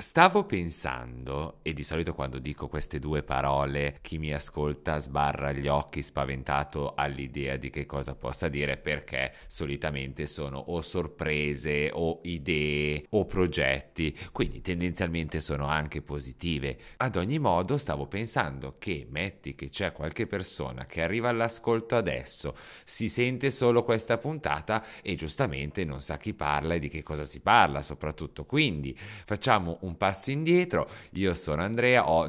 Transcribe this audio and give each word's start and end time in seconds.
Stavo 0.00 0.44
pensando, 0.44 1.58
e 1.60 1.74
di 1.74 1.84
solito 1.84 2.14
quando 2.14 2.38
dico 2.38 2.68
queste 2.68 2.98
due 2.98 3.22
parole, 3.22 3.98
chi 4.00 4.16
mi 4.16 4.32
ascolta 4.32 4.98
sbarra 4.98 5.52
gli 5.52 5.68
occhi 5.68 6.00
spaventato 6.00 6.94
all'idea 6.94 7.58
di 7.58 7.68
che 7.68 7.84
cosa 7.84 8.14
possa 8.14 8.48
dire 8.48 8.78
perché 8.78 9.34
solitamente 9.46 10.24
sono 10.24 10.56
o 10.56 10.80
sorprese 10.80 11.90
o 11.92 12.20
idee 12.22 13.04
o 13.10 13.26
progetti, 13.26 14.16
quindi 14.32 14.62
tendenzialmente 14.62 15.38
sono 15.38 15.66
anche 15.66 16.00
positive. 16.00 16.78
Ad 16.96 17.16
ogni 17.16 17.38
modo 17.38 17.76
stavo 17.76 18.06
pensando 18.06 18.76
che 18.78 19.06
metti 19.06 19.54
che 19.54 19.68
c'è 19.68 19.92
qualche 19.92 20.26
persona 20.26 20.86
che 20.86 21.02
arriva 21.02 21.28
all'ascolto 21.28 21.94
adesso, 21.94 22.56
si 22.84 23.10
sente 23.10 23.50
solo 23.50 23.84
questa 23.84 24.16
puntata 24.16 24.82
e 25.02 25.14
giustamente 25.14 25.84
non 25.84 26.00
sa 26.00 26.16
chi 26.16 26.32
parla 26.32 26.72
e 26.72 26.78
di 26.78 26.88
che 26.88 27.02
cosa 27.02 27.24
si 27.24 27.40
parla 27.40 27.82
soprattutto. 27.82 28.46
Quindi 28.46 28.96
facciamo 29.26 29.76
un 29.82 29.88
un 29.90 29.96
passo 29.96 30.30
indietro, 30.30 30.88
io 31.12 31.34
sono 31.34 31.62
Andrea, 31.62 32.08
ho 32.08 32.28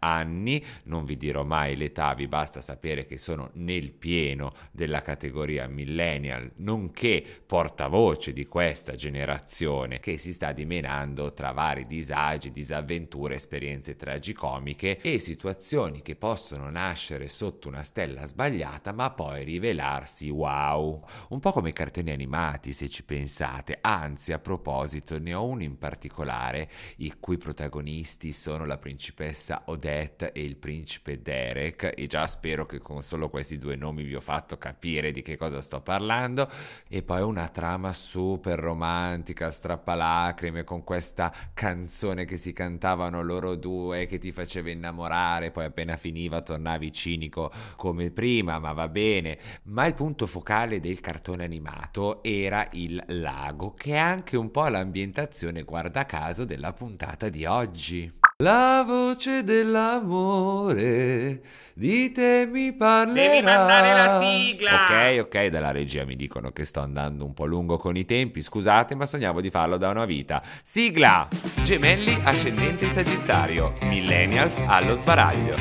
anni, 0.00 0.64
non 0.84 1.04
vi 1.04 1.16
dirò 1.16 1.44
mai 1.44 1.76
l'età, 1.76 2.14
vi 2.14 2.26
basta 2.26 2.60
sapere 2.60 3.06
che 3.06 3.16
sono 3.16 3.50
nel 3.54 3.92
pieno 3.92 4.52
della 4.72 5.00
categoria 5.00 5.68
millennial, 5.68 6.50
nonché 6.56 7.24
portavoce 7.46 8.32
di 8.32 8.46
questa 8.46 8.94
generazione 8.94 10.00
che 10.00 10.16
si 10.18 10.32
sta 10.32 10.52
dimenando 10.52 11.32
tra 11.32 11.52
vari 11.52 11.86
disagi, 11.86 12.50
disavventure, 12.50 13.36
esperienze 13.36 13.96
tragicomiche 13.96 14.98
e 15.00 15.18
situazioni 15.18 16.02
che 16.02 16.16
possono 16.16 16.68
nascere 16.70 17.28
sotto 17.28 17.68
una 17.68 17.82
stella 17.82 18.26
sbagliata 18.26 18.92
ma 18.92 19.10
poi 19.10 19.44
rivelarsi 19.44 20.28
wow. 20.28 21.04
Un 21.28 21.38
po' 21.38 21.52
come 21.52 21.70
i 21.70 21.72
cartoni 21.72 22.10
animati 22.10 22.72
se 22.72 22.88
ci 22.88 23.04
pensate, 23.04 23.78
anzi 23.80 24.32
a 24.32 24.38
proposito 24.38 25.18
ne 25.18 25.34
ho 25.34 25.44
uno 25.44 25.62
in 25.62 25.78
particolare 25.78 26.68
i 26.96 27.14
cui 27.18 27.38
protagonisti 27.38 28.32
sono 28.32 28.64
la 28.64 28.78
principessa 28.78 29.62
Odette 29.66 30.32
e 30.32 30.42
il 30.42 30.56
principe 30.56 31.22
Derek 31.22 31.92
e 31.96 32.06
già 32.06 32.26
spero 32.26 32.66
che 32.66 32.78
con 32.78 33.02
solo 33.02 33.28
questi 33.28 33.58
due 33.58 33.76
nomi 33.76 34.02
vi 34.02 34.14
ho 34.14 34.20
fatto 34.20 34.58
capire 34.58 35.12
di 35.12 35.22
che 35.22 35.36
cosa 35.36 35.60
sto 35.60 35.80
parlando 35.80 36.48
e 36.88 37.02
poi 37.02 37.22
una 37.22 37.48
trama 37.48 37.92
super 37.92 38.58
romantica, 38.58 39.50
strappalacrime 39.50 40.64
con 40.64 40.84
questa 40.84 41.32
canzone 41.54 42.24
che 42.24 42.36
si 42.36 42.52
cantavano 42.52 43.22
loro 43.22 43.54
due 43.56 44.06
che 44.06 44.18
ti 44.18 44.32
faceva 44.32 44.70
innamorare, 44.70 45.50
poi 45.50 45.64
appena 45.64 45.96
finiva 45.96 46.42
tornavi 46.42 46.92
cinico 46.92 47.50
come 47.76 48.10
prima, 48.10 48.58
ma 48.58 48.72
va 48.72 48.88
bene. 48.88 49.38
Ma 49.64 49.86
il 49.86 49.94
punto 49.94 50.26
focale 50.26 50.80
del 50.80 51.00
cartone 51.00 51.44
animato 51.44 52.22
era 52.22 52.68
il 52.72 53.02
lago, 53.08 53.74
che 53.74 53.92
è 53.92 53.98
anche 53.98 54.36
un 54.36 54.50
po' 54.50 54.66
l'ambientazione, 54.68 55.62
guarda 55.62 56.06
caso, 56.06 56.44
della 56.44 56.69
la 56.70 56.72
puntata 56.72 57.28
di 57.28 57.44
oggi. 57.44 58.10
La 58.38 58.84
voce 58.86 59.42
dell'amore 59.44 61.42
di 61.74 62.10
te 62.12 62.48
mi 62.50 62.72
parlerà. 62.72 63.28
Devi 63.28 63.44
mandare 63.44 63.92
la 63.92 64.18
sigla. 64.20 64.84
Ok, 64.84 65.18
ok, 65.26 65.46
dalla 65.46 65.72
regia 65.72 66.04
mi 66.04 66.16
dicono 66.16 66.52
che 66.52 66.64
sto 66.64 66.80
andando 66.80 67.26
un 67.26 67.34
po' 67.34 67.44
lungo 67.44 67.76
con 67.76 67.96
i 67.96 68.04
tempi, 68.04 68.40
scusate, 68.40 68.94
ma 68.94 69.04
sognavo 69.04 69.40
di 69.40 69.50
farlo 69.50 69.76
da 69.76 69.90
una 69.90 70.04
vita. 70.04 70.42
Sigla! 70.62 71.28
Gemelli 71.64 72.16
ascendente 72.22 72.86
Sagittario, 72.86 73.74
millennials 73.82 74.62
allo 74.64 74.94
sbaraglio. 74.94 75.56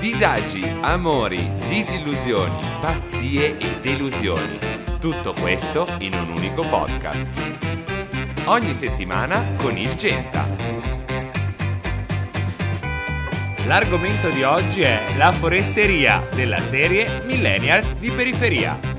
Disagi, 0.00 0.64
amori, 0.80 1.46
disillusioni, 1.68 2.56
pazzie 2.80 3.58
e 3.58 3.80
delusioni. 3.82 4.58
Tutto 4.98 5.34
questo 5.34 5.86
in 5.98 6.14
un 6.14 6.30
unico 6.30 6.66
podcast 6.66 7.59
ogni 8.46 8.74
settimana 8.74 9.54
con 9.56 9.76
il 9.76 9.94
Genta. 9.94 10.46
L'argomento 13.66 14.30
di 14.30 14.42
oggi 14.42 14.80
è 14.80 15.00
la 15.16 15.30
foresteria 15.32 16.26
della 16.34 16.60
serie 16.60 17.22
Millennials 17.24 17.92
di 17.94 18.10
periferia. 18.10 18.89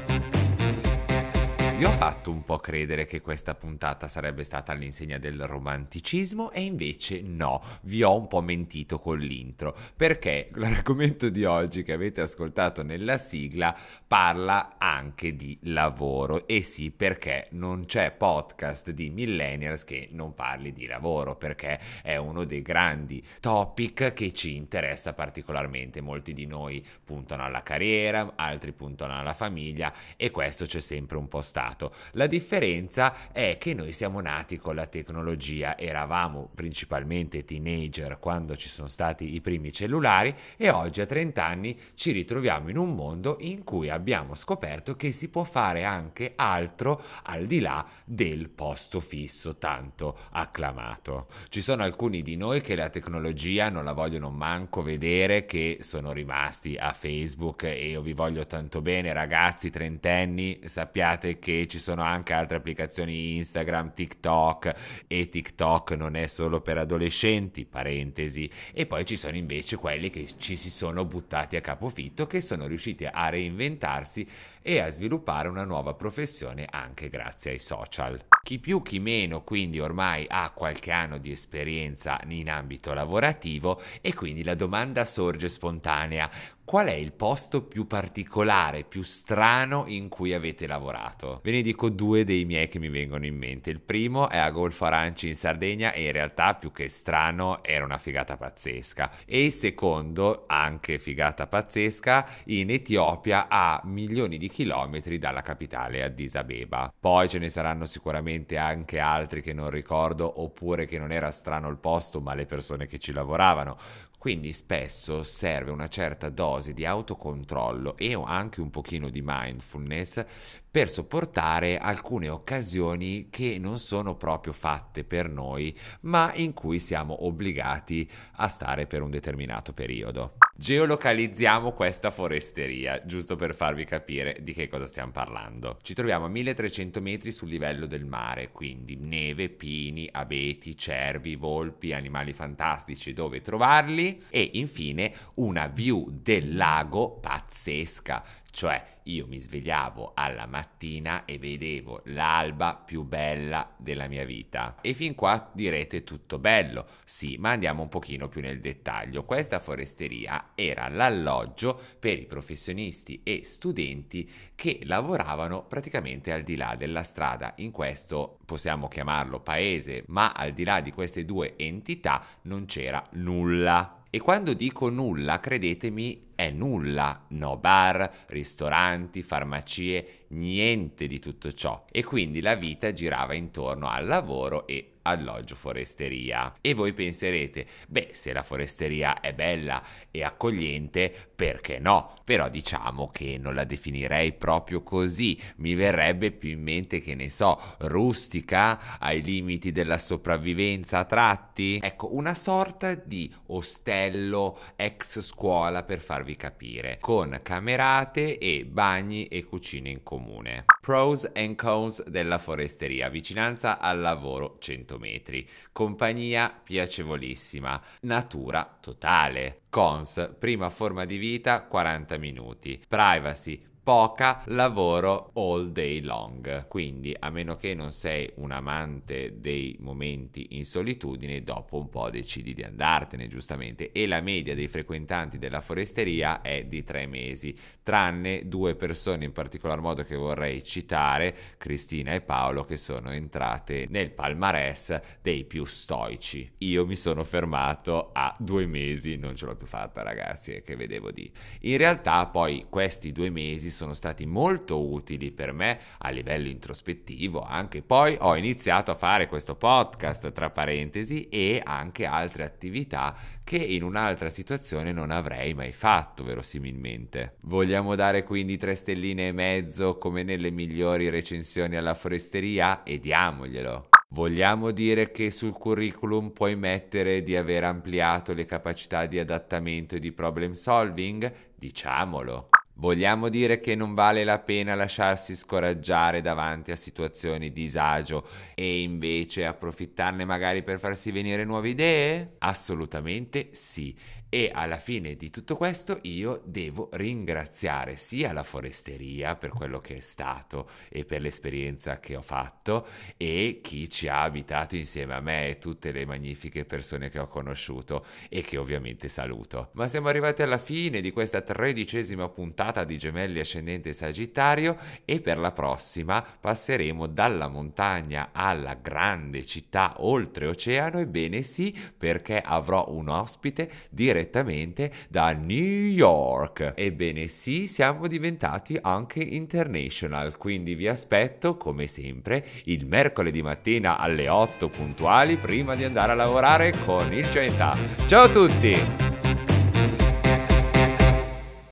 Vi 1.82 1.88
ho 1.88 1.92
fatto 1.94 2.30
un 2.30 2.44
po' 2.44 2.60
credere 2.60 3.08
che 3.08 3.22
questa 3.22 3.56
puntata 3.56 4.08
sarebbe 4.08 4.44
stata 4.44 4.72
all'insegna 4.72 5.18
del 5.18 5.48
romanticismo 5.48 6.52
e 6.52 6.62
invece 6.62 7.24
no, 7.24 7.60
vi 7.82 8.04
ho 8.04 8.16
un 8.16 8.28
po' 8.28 8.42
mentito 8.42 9.00
con 9.00 9.18
l'intro, 9.18 9.76
perché 9.98 10.52
l'argomento 10.54 11.30
di 11.30 11.44
oggi 11.44 11.82
che 11.82 11.94
avete 11.94 12.22
ascoltato 12.22 12.84
nella 12.84 13.18
sigla 13.18 13.76
parla 14.06 14.78
anche 14.78 15.36
di 15.36 15.58
lavoro 15.64 16.46
e 16.46 16.62
sì 16.62 16.92
perché 16.92 17.48
non 17.54 17.86
c'è 17.86 18.12
podcast 18.12 18.92
di 18.92 19.10
millennials 19.10 19.84
che 19.84 20.08
non 20.12 20.36
parli 20.36 20.74
di 20.74 20.86
lavoro, 20.86 21.36
perché 21.36 21.80
è 22.04 22.16
uno 22.16 22.44
dei 22.44 22.62
grandi 22.62 23.26
topic 23.40 24.14
che 24.14 24.32
ci 24.34 24.56
interessa 24.56 25.14
particolarmente. 25.14 26.00
Molti 26.00 26.34
di 26.34 26.46
noi 26.46 26.86
puntano 27.04 27.44
alla 27.44 27.64
carriera, 27.64 28.34
altri 28.36 28.72
puntano 28.72 29.18
alla 29.18 29.34
famiglia 29.34 29.92
e 30.16 30.30
questo 30.30 30.66
c'è 30.66 30.80
sempre 30.80 31.18
un 31.18 31.28
po' 31.28 31.42
stato 31.42 31.70
passato. 31.72 31.92
La 32.12 32.28
differenza 32.28 33.32
è 33.32 33.58
che 33.60 33.74
noi 33.74 33.92
siamo 33.94 34.20
nati 34.20 34.58
con 34.58 34.76
la 34.76 34.86
tecnologia, 34.86 35.78
eravamo 35.78 36.50
principalmente 36.54 37.46
teenager 37.46 38.20
quando 38.20 38.56
ci 38.56 38.68
sono 38.68 38.88
stati 38.88 39.34
i 39.34 39.42
primi 39.42 39.72
cellulari 39.72 40.34
e 40.58 40.70
oggi 40.70 41.02
a 41.02 41.06
30 41.06 41.44
anni 41.44 41.80
ci 41.96 42.12
ritroviamo 42.12 42.70
in 42.70 42.78
un 42.78 42.94
mondo 42.94 43.38
in 43.40 43.64
cui 43.64 43.90
abbiamo 43.90 44.36
scoperto 44.36 44.96
che 44.96 45.12
si 45.12 45.30
può 45.30 45.44
fare 45.44 45.84
anche 45.84 46.34
altro 46.36 47.02
al 47.24 47.46
di 47.46 47.60
là 47.60 47.86
del 48.06 48.50
posto 48.50 49.00
fisso 49.00 49.58
tanto 49.58 50.18
acclamato. 50.32 51.28
Ci 51.50 51.62
sono 51.62 51.84
alcuni 51.84 52.22
di 52.22 52.36
noi 52.36 52.62
che 52.62 52.76
la 52.76 52.90
tecnologia 52.90 53.70
non 53.70 53.84
la 53.84 53.94
vogliono 53.94 54.30
manco 54.30 54.82
vedere, 54.82 55.46
che 55.46 55.78
sono 55.82 56.12
rimasti 56.12 56.76
a 56.78 56.94
Facebook 56.94 57.64
e 57.64 57.90
io 57.90 58.02
vi 58.02 58.14
voglio 58.14 58.46
tanto 58.46 58.82
bene 58.82 59.14
ragazzi 59.14 59.70
trentenni, 59.70 60.60
sappiate 60.66 61.40
che 61.40 61.61
ci 61.68 61.80
sono 61.80 62.04
anche 62.04 62.34
altre 62.34 62.58
applicazioni 62.58 63.36
Instagram, 63.38 63.94
TikTok 63.94 64.74
e 65.08 65.30
TikTok 65.30 65.92
non 65.92 66.16
è 66.16 66.28
solo 66.28 66.62
per 66.62 66.78
adolescenti, 66.78 67.66
parentesi, 67.66 68.50
e 68.74 68.86
poi 68.86 69.06
ci 69.06 69.18
sono 69.18 69.36
invece 69.36 69.78
quelli 69.78 70.10
che 70.10 70.28
ci 70.38 70.56
si 70.56 70.70
sono 70.70 71.06
buttati 71.06 71.56
a 71.56 71.62
capofitto, 71.62 72.28
che 72.28 72.42
sono 72.42 72.68
riusciti 72.68 73.06
a 73.06 73.30
reinventarsi 73.30 74.28
e 74.62 74.80
a 74.80 74.90
sviluppare 74.90 75.48
una 75.48 75.66
nuova 75.66 75.94
professione 75.94 76.66
anche 76.70 77.10
grazie 77.10 77.52
ai 77.52 77.60
social. 77.60 78.20
Chi 78.52 78.60
più 78.60 78.82
chi 78.82 79.00
meno 79.00 79.46
quindi 79.46 79.80
ormai 79.80 80.26
ha 80.28 80.52
qualche 80.54 80.92
anno 80.92 81.18
di 81.20 81.32
esperienza 81.32 82.20
in 82.28 82.50
ambito 82.50 82.94
lavorativo 82.94 83.82
e 84.02 84.14
quindi 84.14 84.44
la 84.44 84.56
domanda 84.56 85.06
sorge 85.06 85.48
spontanea 85.48 86.30
qual 86.72 86.88
è 86.88 86.94
il 86.94 87.12
posto 87.12 87.64
più 87.64 87.86
particolare, 87.86 88.86
più 88.86 89.02
strano 89.02 89.84
in 89.88 90.08
cui 90.08 90.34
avete 90.34 90.68
lavorato? 90.68 91.42
Ve 91.44 91.52
ne 91.52 91.62
dico 91.62 91.90
due 91.90 92.24
dei 92.24 92.46
miei 92.46 92.70
che 92.70 92.80
mi 92.80 92.88
vengono 92.88 93.26
in 93.26 93.36
mente. 93.36 93.70
Il 93.70 93.82
primo 93.82 94.30
è 94.30 94.38
a 94.38 94.50
Golfo 94.52 94.86
Aranci 94.86 95.28
in 95.28 95.36
Sardegna 95.36 95.92
e 95.92 96.06
in 96.06 96.14
realtà 96.14 96.54
più 96.56 96.72
che 96.72 96.88
strano 96.88 97.62
era 97.62 97.84
una 97.84 97.98
figata 97.98 98.38
pazzesca. 98.38 99.12
E 99.26 99.44
il 99.44 99.52
secondo, 99.52 100.46
anche 100.48 100.98
figata 100.98 101.46
pazzesca, 101.46 102.26
in 102.46 102.70
Etiopia 102.70 103.48
a 103.50 103.82
milioni 103.84 104.38
di 104.38 104.48
chilometri 104.48 105.18
dalla 105.18 105.42
capitale 105.42 106.04
Addis 106.04 106.36
Abeba. 106.36 106.94
Poi 106.98 107.28
ce 107.28 107.40
ne 107.40 107.50
saranno 107.50 107.86
sicuramente 107.86 108.41
anche 108.58 109.00
altri 109.00 109.42
che 109.42 109.54
non 109.54 109.70
ricordo 109.70 110.42
oppure 110.42 110.86
che 110.86 110.98
non 110.98 111.12
era 111.12 111.32
strano 111.32 111.70
il 111.70 111.78
posto 111.78 112.22
ma 112.22 112.34
le 112.34 112.46
persone 112.46 112.88
che 112.88 113.00
ci 113.00 113.12
lavoravano. 113.14 113.78
Quindi 114.22 114.54
spesso 114.54 115.24
serve 115.24 115.72
una 115.72 115.88
certa 115.88 116.30
dose 116.30 116.74
di 116.74 116.86
autocontrollo 116.86 117.98
e 117.98 118.14
anche 118.24 118.62
un 118.62 118.70
pochino 118.70 119.10
di 119.10 119.22
mindfulness 119.24 120.24
per 120.70 120.92
sopportare 120.92 121.80
alcune 121.80 122.30
occasioni 122.30 123.30
che 123.32 123.58
non 123.60 123.80
sono 123.80 124.16
proprio 124.16 124.54
fatte 124.54 125.04
per 125.06 125.28
noi, 125.28 125.76
ma 126.02 126.32
in 126.36 126.54
cui 126.54 126.78
siamo 126.78 127.26
obbligati 127.26 128.08
a 128.34 128.48
stare 128.48 128.86
per 128.86 129.02
un 129.02 129.10
determinato 129.10 129.74
periodo. 129.74 130.36
Geolocalizziamo 130.62 131.72
questa 131.72 132.12
foresteria, 132.12 133.02
giusto 133.04 133.36
per 133.36 133.56
farvi 133.56 133.84
capire 133.84 134.38
di 134.42 134.54
che 134.54 134.68
cosa 134.68 134.86
stiamo 134.86 135.12
parlando. 135.12 135.80
Ci 135.82 135.96
troviamo 135.96 136.26
a 136.26 136.30
1300 136.30 137.02
metri 137.02 137.32
sul 137.32 137.50
livello 137.50 137.88
del 137.88 138.06
mare, 138.06 138.52
quindi 138.52 138.96
neve, 138.96 139.50
pini, 139.50 140.08
abeti, 140.12 140.78
cervi, 140.78 141.36
volpi, 141.36 141.94
animali 141.94 142.32
fantastici 142.32 143.12
dove 143.12 143.42
trovarli 143.42 144.22
e 144.30 144.52
infine 144.54 145.12
una 145.38 145.66
view 145.66 146.08
del 146.12 146.56
lago 146.56 147.10
pazzesca 147.10 148.24
Cioè, 148.52 149.00
io 149.04 149.26
mi 149.28 149.40
svegliavo 149.40 150.12
alla 150.14 150.46
mattina 150.46 151.26
e 151.26 151.40
vedevo 151.40 152.02
l'alba 152.06 152.76
più 152.76 153.04
bella 153.04 153.74
della 153.78 154.08
mia 154.08 154.26
vita. 154.26 154.78
E 154.82 154.94
fin 154.94 155.16
qua 155.16 155.50
direte 155.54 156.04
tutto 156.04 156.38
bello. 156.38 156.86
Sì, 157.06 157.38
ma 157.38 157.52
andiamo 157.52 157.82
un 157.82 157.90
pochino 157.90 158.28
più 158.28 158.42
nel 158.42 158.60
dettaglio. 158.60 159.24
Questa 159.24 159.60
foresteria 159.60 160.52
era 160.54 160.88
l'alloggio 160.90 161.80
per 161.98 162.20
i 162.20 162.26
professionisti 162.26 163.22
e 163.24 163.44
studenti 163.44 164.30
che 164.54 164.82
lavoravano 164.84 165.64
praticamente 165.64 166.32
al 166.32 166.44
di 166.44 166.56
là 166.58 166.76
della 166.76 167.04
strada. 167.04 167.54
In 167.58 167.72
questo 167.72 168.38
possiamo 168.46 168.88
chiamarlo 168.90 169.40
paese, 169.40 170.04
ma 170.08 170.34
al 170.34 170.52
di 170.52 170.66
là 170.66 170.82
di 170.82 170.92
queste 170.92 171.26
due 171.26 171.56
entità 171.58 172.24
non 172.44 172.66
c'era 172.66 173.04
nulla. 173.14 174.04
E 174.14 174.20
quando 174.20 174.52
dico 174.54 174.90
nulla, 174.90 175.40
credetemi, 175.40 176.31
è 176.42 176.50
nulla. 176.50 177.26
No 177.30 177.58
bar, 177.58 178.26
ristoranti, 178.28 179.22
farmacie, 179.22 180.26
niente 180.30 181.06
di 181.06 181.20
tutto 181.20 181.54
ciò. 181.54 181.86
E 181.92 182.04
quindi 182.04 182.42
la 182.42 182.56
vita 182.56 182.94
girava 182.94 183.36
intorno 183.36 183.88
al 183.88 184.06
lavoro 184.08 184.66
e 184.66 184.92
alloggio 185.04 185.56
foresteria. 185.56 186.56
E 186.62 186.74
voi 186.74 186.94
penserete, 186.94 187.66
beh, 187.88 188.10
se 188.14 188.34
la 188.34 188.44
foresteria 188.44 189.20
è 189.20 189.34
bella 189.34 189.84
e 190.12 190.24
accogliente, 190.24 191.14
perché 191.36 191.80
no? 191.80 192.16
Però 192.24 192.50
diciamo 192.50 193.08
che 193.08 193.38
non 193.40 193.56
la 193.56 193.64
definirei 193.64 194.34
proprio 194.34 194.84
così. 194.84 195.40
Mi 195.58 195.74
verrebbe 195.74 196.32
più 196.32 196.50
in 196.50 196.62
mente 196.62 197.00
che 197.00 197.16
ne 197.16 197.30
so, 197.30 197.60
rustica, 197.80 199.00
ai 199.00 199.22
limiti 199.22 199.72
della 199.72 199.98
sopravvivenza 199.98 201.00
a 201.00 201.06
tratti. 201.06 201.80
Ecco, 201.82 202.16
una 202.16 202.34
sorta 202.34 202.94
di 202.96 203.34
ostello 203.48 204.58
ex 204.76 205.22
scuola 205.22 205.84
per 205.84 206.00
farvi 206.32 206.36
capire, 206.36 206.98
con 207.00 207.40
camerate 207.42 208.38
e 208.38 208.66
bagni 208.66 209.28
e 209.28 209.44
cucine 209.44 209.90
in 209.90 210.04
comune. 210.04 210.66
Pros 210.82 211.30
and 211.34 211.56
cons 211.56 212.04
della 212.08 212.38
foresteria, 212.38 213.10
vicinanza 213.10 213.80
al 213.80 214.00
lavoro 214.00 214.58
100 214.60 214.98
metri, 214.98 215.48
compagnia 215.72 216.54
piacevolissima, 216.64 217.82
natura 218.02 218.78
totale. 218.80 219.62
Cons, 219.70 220.36
prima 220.38 220.70
forma 220.70 221.06
di 221.06 221.18
vita 221.18 221.64
40 221.64 222.18
minuti, 222.18 222.82
privacy 222.88 223.70
poca 223.84 224.44
lavoro 224.46 225.32
all 225.34 225.72
day 225.72 226.02
long. 226.02 226.68
Quindi, 226.68 227.16
a 227.18 227.32
meno 227.32 227.56
che 227.56 227.74
non 227.74 227.90
sei 227.90 228.30
un 228.36 228.52
amante 228.52 229.40
dei 229.40 229.76
momenti 229.80 230.50
in 230.52 230.66
solitudine, 230.66 231.42
dopo 231.42 231.78
un 231.78 231.90
po' 231.90 232.10
decidi 232.12 232.54
di 232.54 232.62
andartene, 232.62 233.28
giustamente. 233.28 233.92
E 233.92 234.06
la 234.06 234.22
media 234.22 234.54
dei 234.54 234.68
frequentanti 234.68 235.40
della 235.40 235.62
foresteria 235.62 236.42
è 236.42 236.66
di 236.66 236.84
tre 236.84 237.08
mesi, 237.08 237.58
tranne 237.82 238.48
due 238.48 238.76
persone 238.76 239.26
in 239.26 239.32
particolar 239.32 239.80
modo 239.80 240.04
che 240.04 240.16
vorrei 240.16 240.64
citare, 240.64 241.36
Cristina 241.58 242.14
e 242.14 242.22
Paolo, 242.22 242.64
che 242.64 242.78
sono 242.78 243.10
entrate 243.12 243.88
nel 243.90 244.12
palmarès 244.12 245.00
dei 245.22 245.44
più 245.46 245.66
stoici. 245.66 246.50
Io 246.60 246.86
mi 246.86 246.96
sono 246.96 247.24
fermato 247.24 248.12
a 248.14 248.36
due 248.38 248.68
mesi, 248.68 249.18
non 249.18 249.36
ce 249.36 249.48
l'ho 249.48 249.56
più 249.56 249.66
fatta, 249.66 250.04
ragazzi, 250.04 250.62
che 250.64 250.76
vedevo 250.76 251.10
di. 251.12 251.30
In 251.62 251.78
realtà, 251.78 252.28
poi 252.28 252.66
questi 252.70 253.12
due 253.12 253.32
mesi 253.32 253.70
sono 253.72 253.94
stati 253.94 254.26
molto 254.26 254.92
utili 254.92 255.32
per 255.32 255.54
me 255.54 255.80
a 255.98 256.10
livello 256.10 256.48
introspettivo. 256.48 257.42
Anche 257.42 257.82
poi 257.82 258.16
ho 258.20 258.36
iniziato 258.36 258.92
a 258.92 258.96
fare 258.96 259.28
questo 259.28 259.56
podcast, 259.56 260.32
tra 260.32 260.52
parentesi, 260.52 261.28
e 261.30 261.62
anche 261.64 262.06
altre 262.06 262.44
attività 262.44 263.16
che 263.44 263.58
in 263.58 263.84
un'altra 263.84 264.30
situazione 264.30 264.92
non 264.92 265.10
avrei 265.10 265.54
mai 265.54 265.74
fatto, 265.74 266.24
verosimilmente. 266.24 267.38
Vogliamo 267.46 267.96
dare 267.96 268.24
quindi 268.24 268.58
tre 268.58 268.76
stelline 268.76 269.30
e 269.30 269.32
mezzo 269.32 269.98
come 269.98 270.24
nelle 270.24 270.52
migliori 270.52 271.10
recensioni 271.10 271.76
alla 271.76 271.96
foresteria? 271.96 272.84
E 272.84 273.00
diamoglielo. 273.00 273.88
Vogliamo 274.14 274.72
dire 274.72 275.10
che 275.12 275.32
sul 275.32 275.54
curriculum 275.54 276.32
puoi 276.32 276.58
mettere 276.58 277.24
di 277.24 277.38
aver 277.38 277.64
ampliato 277.64 278.34
le 278.34 278.44
capacità 278.44 279.06
di 279.06 279.18
adattamento 279.18 279.96
e 279.96 280.00
di 280.00 280.12
problem 280.12 280.52
solving? 280.52 281.32
Diciamolo. 281.56 282.50
Vogliamo 282.82 283.30
dire 283.30 283.60
che 283.60 283.76
non 283.76 283.94
vale 283.94 284.24
la 284.24 284.40
pena 284.40 284.74
lasciarsi 284.74 285.36
scoraggiare 285.36 286.20
davanti 286.20 286.72
a 286.72 286.76
situazioni 286.76 287.52
di 287.52 287.62
disagio 287.62 288.28
e 288.56 288.82
invece 288.82 289.46
approfittarne 289.46 290.26
magari 290.26 290.64
per 290.64 290.80
farsi 290.80 291.12
venire 291.12 291.46
nuove 291.46 291.70
idee? 291.70 292.38
Assolutamente 292.40 293.50
sì. 293.52 293.96
E 294.34 294.50
alla 294.54 294.78
fine 294.78 295.18
di 295.18 295.30
tutto 295.30 295.58
questo 295.58 296.00
io 296.04 296.42
devo 296.46 296.88
ringraziare 296.94 297.98
sia 297.98 298.32
la 298.32 298.44
foresteria 298.44 299.36
per 299.36 299.50
quello 299.50 299.82
che 299.82 299.98
è 299.98 300.00
stato 300.00 300.70
e 300.88 301.04
per 301.04 301.20
l'esperienza 301.20 302.00
che 302.00 302.16
ho 302.16 302.22
fatto 302.22 302.88
e 303.18 303.60
chi 303.62 303.90
ci 303.90 304.08
ha 304.08 304.22
abitato 304.22 304.78
insieme 304.78 305.16
a 305.16 305.20
me 305.20 305.50
e 305.50 305.58
tutte 305.58 305.92
le 305.92 306.06
magnifiche 306.06 306.64
persone 306.64 307.10
che 307.10 307.20
ho 307.20 307.28
conosciuto 307.28 308.06
e 308.30 308.42
che 308.42 308.56
ovviamente 308.56 309.10
saluto. 309.10 309.72
Ma 309.74 309.90
siamo 309.90 310.08
arrivati 310.08 310.44
alla 310.44 310.58
fine 310.58 311.02
di 311.02 311.12
questa 311.12 311.42
tredicesima 311.42 312.30
puntata 312.30 312.86
di 312.86 312.98
Gemelli 312.98 313.40
Ascendente 313.42 313.92
Sagittario 313.92 314.78
e 315.04 315.20
per 315.20 315.40
la 315.40 315.52
prossima 315.52 316.22
passeremo 316.22 317.06
dalla 317.06 317.50
montagna 317.50 318.30
alla 318.32 318.76
grande 318.76 319.46
città 319.46 319.96
oltreoceano. 319.98 321.00
Ebbene 321.00 321.44
sì, 321.44 321.78
perché 321.98 322.40
avrò 322.40 322.86
un 322.88 323.10
ospite 323.10 323.70
direttamente 323.90 324.20
direttamente 324.22 324.92
da 325.08 325.32
New 325.34 325.86
York. 325.86 326.74
Ebbene 326.76 327.28
sì, 327.28 327.68
siamo 327.68 328.08
diventati 328.08 328.78
anche 328.82 329.22
international, 329.22 330.38
quindi 330.38 330.76
vi 330.76 330.88
aspetto 330.88 331.58
come 331.58 331.88
sempre 331.88 332.46
il 332.66 332.86
mercoledì 332.86 333.42
mattina 333.42 333.98
alle 333.98 334.30
8 334.30 334.70
puntuali 334.70 335.38
prima 335.38 335.76
di 335.76 335.84
andare 335.84 336.12
a 336.12 336.16
lavorare 336.16 336.74
con 336.86 337.12
il 337.12 337.28
Genta. 337.30 337.76
Ciao 338.08 338.24
a 338.24 338.30
tutti! 338.30 339.11